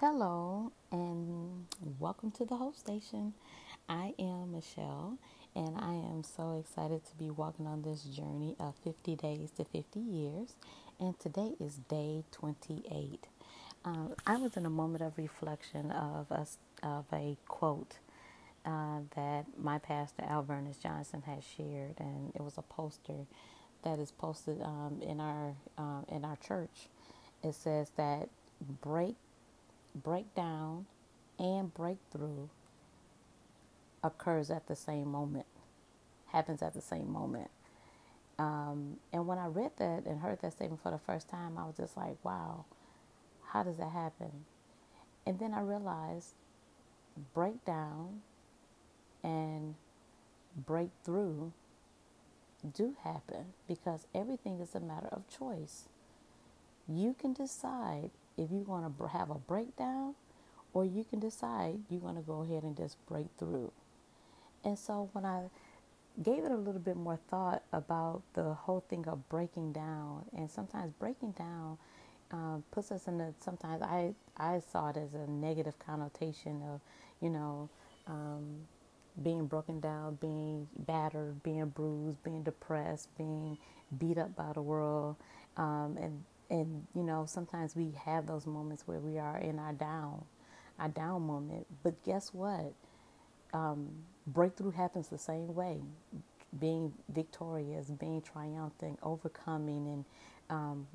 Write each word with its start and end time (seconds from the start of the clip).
Hello, 0.00 0.70
and 0.92 1.66
welcome 1.98 2.30
to 2.30 2.44
the 2.44 2.54
Hope 2.54 2.76
Station. 2.76 3.34
I 3.88 4.14
am 4.16 4.52
Michelle, 4.52 5.18
and 5.56 5.76
I 5.76 5.92
am 5.92 6.22
so 6.22 6.52
excited 6.60 7.04
to 7.04 7.16
be 7.16 7.30
walking 7.30 7.66
on 7.66 7.82
this 7.82 8.04
journey 8.04 8.54
of 8.60 8.76
50 8.84 9.16
days 9.16 9.50
to 9.56 9.64
50 9.64 9.98
years. 9.98 10.54
And 11.00 11.18
today 11.18 11.54
is 11.58 11.80
day 11.88 12.22
28. 12.30 13.26
Um, 13.84 14.14
I 14.24 14.36
was 14.36 14.56
in 14.56 14.66
a 14.66 14.70
moment 14.70 15.02
of 15.02 15.18
reflection 15.18 15.90
of 15.90 16.30
a, 16.30 16.46
of 16.86 17.06
a 17.12 17.36
quote 17.48 17.98
uh, 18.64 19.00
that 19.16 19.46
my 19.60 19.80
pastor 19.80 20.22
Alvernis 20.22 20.80
Johnson 20.80 21.22
has 21.26 21.42
shared, 21.42 21.96
and 21.98 22.30
it 22.36 22.42
was 22.42 22.56
a 22.56 22.62
poster 22.62 23.26
that 23.82 23.98
is 23.98 24.12
posted 24.12 24.62
um, 24.62 25.00
in 25.02 25.18
our 25.18 25.54
um, 25.76 26.06
in 26.08 26.24
our 26.24 26.36
church. 26.36 26.88
It 27.42 27.56
says 27.56 27.90
that 27.96 28.28
break 28.80 29.16
breakdown 29.94 30.86
and 31.38 31.72
breakthrough 31.72 32.48
occurs 34.02 34.50
at 34.50 34.66
the 34.66 34.76
same 34.76 35.10
moment, 35.10 35.46
happens 36.26 36.62
at 36.62 36.74
the 36.74 36.80
same 36.80 37.10
moment. 37.10 37.50
Um, 38.38 38.98
and 39.12 39.26
when 39.26 39.38
I 39.38 39.46
read 39.46 39.72
that 39.78 40.04
and 40.06 40.20
heard 40.20 40.40
that 40.42 40.52
statement 40.52 40.82
for 40.82 40.90
the 40.90 40.98
first 40.98 41.28
time, 41.28 41.58
I 41.58 41.64
was 41.64 41.76
just 41.76 41.96
like, 41.96 42.16
wow, 42.22 42.64
how 43.46 43.62
does 43.62 43.78
that 43.78 43.90
happen? 43.90 44.44
And 45.26 45.38
then 45.38 45.52
I 45.52 45.60
realized 45.60 46.34
breakdown 47.34 48.20
and 49.22 49.74
breakthrough 50.56 51.50
do 52.74 52.96
happen 53.02 53.52
because 53.66 54.06
everything 54.14 54.60
is 54.60 54.74
a 54.74 54.80
matter 54.80 55.08
of 55.08 55.28
choice. 55.28 55.88
You 56.88 57.14
can 57.18 57.32
decide 57.32 58.10
if 58.38 58.50
you 58.50 58.64
want 58.66 58.96
to 58.98 59.08
have 59.08 59.30
a 59.30 59.34
breakdown, 59.34 60.14
or 60.72 60.84
you 60.84 61.04
can 61.04 61.18
decide 61.18 61.80
you're 61.90 62.00
going 62.00 62.14
to 62.14 62.22
go 62.22 62.42
ahead 62.42 62.62
and 62.62 62.76
just 62.76 62.96
break 63.06 63.26
through. 63.38 63.72
And 64.64 64.78
so 64.78 65.10
when 65.12 65.24
I 65.24 65.44
gave 66.22 66.44
it 66.44 66.50
a 66.50 66.56
little 66.56 66.80
bit 66.80 66.96
more 66.96 67.18
thought 67.30 67.62
about 67.72 68.22
the 68.34 68.54
whole 68.54 68.84
thing 68.88 69.06
of 69.08 69.28
breaking 69.28 69.72
down, 69.72 70.24
and 70.36 70.50
sometimes 70.50 70.92
breaking 70.98 71.32
down 71.32 71.78
um, 72.30 72.62
puts 72.70 72.92
us 72.92 73.08
in 73.08 73.20
a 73.20 73.32
sometimes 73.40 73.82
I 73.82 74.14
I 74.36 74.60
saw 74.72 74.90
it 74.90 74.96
as 74.96 75.14
a 75.14 75.30
negative 75.30 75.78
connotation 75.78 76.62
of 76.62 76.80
you 77.20 77.30
know 77.30 77.68
um, 78.06 78.66
being 79.22 79.46
broken 79.46 79.80
down, 79.80 80.18
being 80.20 80.68
battered, 80.86 81.42
being 81.42 81.66
bruised, 81.66 82.22
being 82.22 82.42
depressed, 82.42 83.08
being 83.16 83.58
beat 83.98 84.18
up 84.18 84.36
by 84.36 84.52
the 84.52 84.62
world, 84.62 85.16
um, 85.56 85.96
and 86.00 86.24
and 86.50 86.86
you 86.94 87.02
know 87.02 87.24
sometimes 87.26 87.76
we 87.76 87.92
have 88.04 88.26
those 88.26 88.46
moments 88.46 88.84
where 88.86 89.00
we 89.00 89.18
are 89.18 89.38
in 89.38 89.58
our 89.58 89.72
down 89.72 90.24
our 90.78 90.88
down 90.88 91.22
moment. 91.26 91.66
But 91.82 92.02
guess 92.04 92.32
what? 92.32 92.72
Um, 93.52 93.88
breakthrough 94.26 94.72
happens 94.72 95.08
the 95.08 95.18
same 95.18 95.54
way. 95.54 95.78
Being 96.58 96.92
victorious 97.10 97.88
being 97.90 98.22
triumphant 98.22 98.98
overcoming 99.02 99.86
and 99.88 100.04
um, 100.50 100.86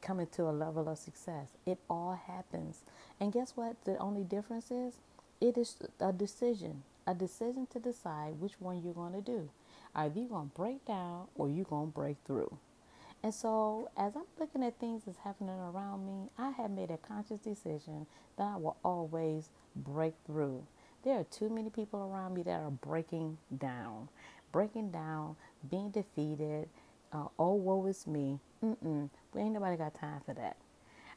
coming 0.00 0.28
to 0.32 0.44
a 0.44 0.52
level 0.52 0.88
of 0.88 0.98
success. 0.98 1.48
It 1.66 1.78
all 1.90 2.18
happens. 2.26 2.82
And 3.20 3.32
guess 3.32 3.52
what? 3.56 3.76
The 3.84 3.98
only 3.98 4.24
difference 4.24 4.70
is 4.70 4.94
it 5.40 5.58
is 5.58 5.76
a 6.00 6.12
decision 6.12 6.82
a 7.06 7.14
decision 7.14 7.66
to 7.72 7.78
decide 7.80 8.38
which 8.40 8.54
one 8.60 8.82
you're 8.82 8.94
going 8.94 9.14
to 9.14 9.22
do. 9.22 9.48
Are 9.94 10.10
you're 10.14 10.28
going 10.28 10.50
to 10.50 10.54
break 10.54 10.84
down 10.86 11.26
or 11.36 11.48
you're 11.48 11.64
going 11.64 11.88
to 11.88 11.94
break 11.94 12.16
through 12.26 12.56
and 13.22 13.34
so, 13.34 13.90
as 13.96 14.14
I'm 14.14 14.24
looking 14.38 14.62
at 14.62 14.78
things 14.78 15.02
that's 15.04 15.18
happening 15.18 15.58
around 15.58 16.06
me, 16.06 16.30
I 16.38 16.50
have 16.50 16.70
made 16.70 16.90
a 16.90 16.96
conscious 16.98 17.40
decision 17.40 18.06
that 18.36 18.44
I 18.44 18.56
will 18.56 18.76
always 18.84 19.50
break 19.74 20.14
through. 20.26 20.64
There 21.02 21.18
are 21.18 21.24
too 21.24 21.48
many 21.48 21.70
people 21.70 22.00
around 22.00 22.34
me 22.34 22.42
that 22.44 22.60
are 22.60 22.70
breaking 22.70 23.38
down, 23.58 24.08
breaking 24.52 24.90
down, 24.90 25.36
being 25.68 25.90
defeated. 25.90 26.68
Uh, 27.12 27.26
oh, 27.38 27.54
woe 27.54 27.86
is 27.86 28.06
me. 28.06 28.38
Mm-mm. 28.62 29.10
Ain't 29.36 29.52
nobody 29.52 29.76
got 29.76 29.94
time 29.94 30.20
for 30.24 30.34
that. 30.34 30.56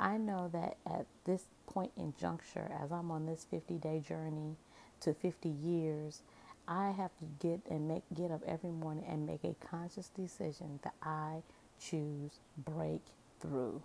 I 0.00 0.16
know 0.16 0.48
that 0.52 0.76
at 0.86 1.06
this 1.24 1.44
point 1.66 1.92
in 1.96 2.14
juncture, 2.18 2.70
as 2.82 2.90
I'm 2.90 3.10
on 3.10 3.26
this 3.26 3.46
50 3.50 3.74
day 3.78 4.00
journey 4.00 4.56
to 5.00 5.14
50 5.14 5.48
years, 5.48 6.22
I 6.66 6.90
have 6.90 7.10
to 7.18 7.24
get 7.40 7.60
and 7.70 7.88
make 7.88 8.02
get 8.14 8.30
up 8.30 8.42
every 8.46 8.70
morning 8.70 9.04
and 9.08 9.26
make 9.26 9.44
a 9.44 9.54
conscious 9.66 10.08
decision 10.08 10.80
that 10.82 10.94
I 11.02 11.42
choose 11.90 12.40
breakthrough. 12.58 13.80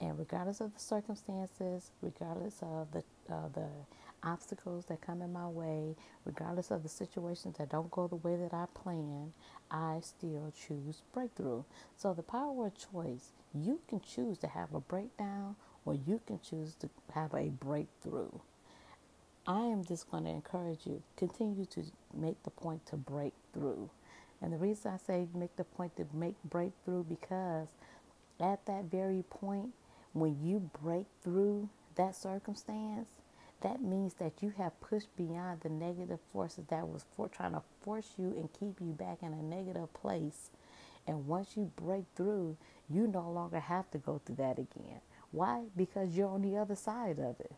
And 0.00 0.18
regardless 0.18 0.60
of 0.60 0.74
the 0.74 0.80
circumstances, 0.80 1.90
regardless 2.02 2.58
of 2.62 2.92
the 2.92 3.02
uh, 3.32 3.48
the 3.54 3.68
obstacles 4.22 4.86
that 4.86 5.00
come 5.00 5.22
in 5.22 5.32
my 5.32 5.46
way, 5.48 5.94
regardless 6.24 6.70
of 6.70 6.82
the 6.82 6.88
situations 6.88 7.56
that 7.58 7.70
don't 7.70 7.90
go 7.90 8.06
the 8.08 8.16
way 8.16 8.36
that 8.36 8.54
I 8.54 8.66
plan, 8.74 9.32
I 9.70 10.00
still 10.02 10.52
choose 10.66 11.02
breakthrough. 11.12 11.62
So 11.96 12.14
the 12.14 12.22
power 12.22 12.66
of 12.66 12.74
choice, 12.92 13.32
you 13.54 13.80
can 13.88 14.00
choose 14.00 14.38
to 14.38 14.46
have 14.48 14.74
a 14.74 14.80
breakdown 14.80 15.56
or 15.84 15.94
you 15.94 16.20
can 16.26 16.40
choose 16.40 16.74
to 16.76 16.88
have 17.14 17.34
a 17.34 17.48
breakthrough. 17.48 18.30
I 19.46 19.60
am 19.60 19.84
just 19.84 20.10
going 20.10 20.24
to 20.24 20.30
encourage 20.30 20.86
you, 20.86 21.02
continue 21.16 21.64
to 21.66 21.84
make 22.14 22.42
the 22.42 22.50
point 22.50 22.84
to 22.86 22.96
break 22.96 23.32
through. 23.54 23.88
And 24.40 24.52
the 24.52 24.56
reason 24.56 24.92
I 24.92 24.96
say 24.98 25.26
make 25.34 25.56
the 25.56 25.64
point 25.64 25.96
to 25.96 26.06
make 26.14 26.36
breakthrough 26.44 27.04
because 27.04 27.68
at 28.40 28.64
that 28.66 28.84
very 28.84 29.24
point, 29.28 29.70
when 30.12 30.38
you 30.42 30.70
break 30.82 31.06
through 31.22 31.68
that 31.96 32.14
circumstance, 32.14 33.08
that 33.60 33.82
means 33.82 34.14
that 34.14 34.40
you 34.40 34.52
have 34.56 34.80
pushed 34.80 35.14
beyond 35.16 35.60
the 35.60 35.68
negative 35.68 36.20
forces 36.32 36.64
that 36.68 36.88
was 36.88 37.04
for 37.16 37.28
trying 37.28 37.52
to 37.52 37.62
force 37.82 38.12
you 38.16 38.28
and 38.36 38.48
keep 38.52 38.80
you 38.80 38.92
back 38.92 39.18
in 39.22 39.32
a 39.32 39.42
negative 39.42 39.92
place. 39.94 40.50
And 41.06 41.26
once 41.26 41.56
you 41.56 41.72
break 41.76 42.04
through, 42.14 42.56
you 42.88 43.08
no 43.08 43.28
longer 43.30 43.58
have 43.58 43.90
to 43.90 43.98
go 43.98 44.20
through 44.24 44.36
that 44.36 44.58
again. 44.58 45.00
Why? 45.32 45.64
Because 45.76 46.16
you're 46.16 46.28
on 46.28 46.42
the 46.42 46.56
other 46.56 46.76
side 46.76 47.18
of 47.18 47.40
it. 47.40 47.52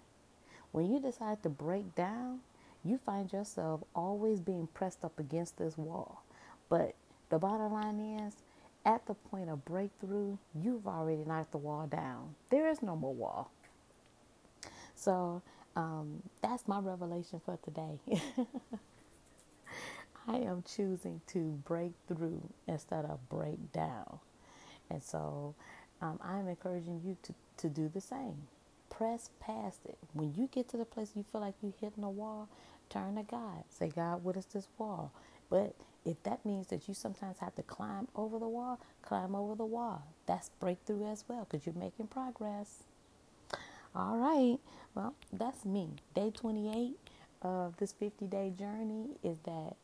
When 0.73 0.91
you 0.91 1.01
decide 1.01 1.43
to 1.43 1.49
break 1.49 1.95
down, 1.95 2.41
you 2.85 2.97
find 2.97 3.31
yourself 3.33 3.83
always 3.95 4.41
being 4.41 4.69
pressed 4.73 5.05
up 5.05 5.19
against 5.19 5.59
this 5.59 5.77
wall. 5.77 6.23
But 6.71 6.97
the 7.31 7.39
bottom 7.39 7.75
line 7.75 8.01
is, 8.01 8.35
at 8.87 9.07
the 9.07 9.15
point 9.15 9.51
of 9.51 9.65
breakthrough, 9.67 10.39
you've 10.55 10.89
already 10.89 11.25
knocked 11.27 11.53
the 11.53 11.59
wall 11.59 11.89
down. 11.89 12.37
There 12.51 12.69
is 12.69 12.83
no 12.83 12.97
more 12.97 13.15
wall. 13.15 13.53
So 14.97 15.43
um, 15.77 16.23
that's 16.43 16.69
my 16.69 16.81
revelation 16.81 17.41
for 17.45 17.59
today. 17.65 18.01
I 20.29 20.37
am 20.37 20.65
choosing 20.77 21.23
to 21.29 21.61
break 21.67 21.93
through 22.09 22.43
instead 22.69 23.07
of 23.07 23.29
break 23.31 23.73
down. 23.73 24.21
And 24.91 25.03
so 25.03 25.55
um, 26.03 26.21
I'm 26.23 26.49
encouraging 26.49 27.03
you 27.05 27.17
to, 27.25 27.35
to 27.59 27.69
do 27.69 27.89
the 27.93 28.01
same. 28.03 28.37
Press 28.91 29.31
past 29.41 29.81
it. 29.87 29.99
When 30.15 30.35
you 30.35 30.49
get 30.53 30.69
to 30.71 30.79
the 30.79 30.87
place 30.87 31.13
you 31.17 31.25
feel 31.33 31.43
like 31.43 31.55
you're 31.63 31.75
hitting 31.81 32.05
a 32.05 32.11
wall, 32.11 32.49
turn 32.91 33.17
to 33.17 33.25
God. 33.25 33.65
Say, 33.71 33.91
God, 33.91 34.25
what 34.25 34.37
is 34.37 34.47
this 34.47 34.69
wall? 34.79 35.13
But 35.51 35.75
if 36.05 36.23
that 36.23 36.45
means 36.47 36.69
that 36.69 36.89
you 36.89 36.95
sometimes 36.95 37.39
have 37.39 37.55
to 37.57 37.63
climb 37.63 38.09
over 38.17 38.39
the 38.39 38.49
wall, 38.49 38.81
climb 39.03 39.35
over 39.35 39.55
the 39.55 39.65
wall. 39.67 40.03
That's 40.27 40.49
breakthrough 40.61 41.11
as 41.11 41.25
well 41.29 41.47
because 41.49 41.67
you're 41.67 41.75
making 41.75 42.09
progress. 42.09 42.85
All 43.95 44.17
right. 44.17 44.59
Well, 44.95 45.15
that's 45.33 45.65
me. 45.65 45.91
Day 46.15 46.31
28 46.35 46.97
of 47.43 47.77
this 47.79 47.93
50 47.93 48.27
day 48.27 48.53
journey 48.57 49.11
is 49.23 49.39
that 49.45 49.77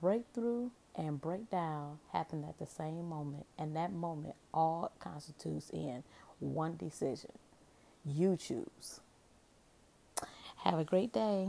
breakthrough 0.00 0.70
and 0.94 1.20
breakdown 1.20 1.98
happen 2.12 2.44
at 2.44 2.58
the 2.58 2.66
same 2.66 3.08
moment. 3.08 3.46
And 3.58 3.76
that 3.76 3.92
moment 3.92 4.34
all 4.54 4.92
constitutes 4.98 5.70
in 5.70 6.02
one 6.38 6.76
decision. 6.76 7.32
You 8.04 8.36
choose. 8.36 9.00
Have 10.58 10.78
a 10.78 10.84
great 10.84 11.12
day. 11.12 11.48